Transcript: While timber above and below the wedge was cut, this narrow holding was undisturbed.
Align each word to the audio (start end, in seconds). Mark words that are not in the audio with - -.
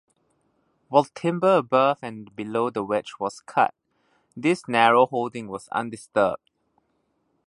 While 0.87 1.03
timber 1.13 1.57
above 1.57 1.99
and 2.01 2.35
below 2.35 2.71
the 2.71 2.83
wedge 2.83 3.19
was 3.19 3.39
cut, 3.41 3.75
this 4.35 4.67
narrow 4.67 5.05
holding 5.05 5.47
was 5.47 5.67
undisturbed. 5.67 6.49